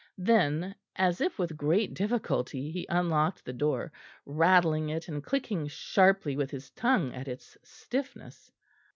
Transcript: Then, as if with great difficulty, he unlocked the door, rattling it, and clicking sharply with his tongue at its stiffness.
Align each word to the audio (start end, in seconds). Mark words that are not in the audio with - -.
Then, 0.17 0.73
as 0.95 1.21
if 1.21 1.37
with 1.37 1.55
great 1.55 1.93
difficulty, 1.93 2.71
he 2.71 2.87
unlocked 2.89 3.45
the 3.45 3.53
door, 3.53 3.91
rattling 4.25 4.89
it, 4.89 5.07
and 5.07 5.23
clicking 5.23 5.67
sharply 5.67 6.35
with 6.35 6.49
his 6.49 6.71
tongue 6.71 7.13
at 7.13 7.27
its 7.27 7.55
stiffness. 7.63 8.51